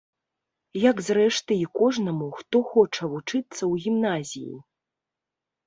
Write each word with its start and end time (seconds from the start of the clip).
Як, 0.89 1.01
зрэшты, 1.07 1.53
і 1.65 1.67
кожнаму, 1.81 2.31
хто 2.39 2.57
хоча 2.71 3.03
вучыцца 3.13 3.53
ў 3.71 3.73
гімназіі. 3.87 4.59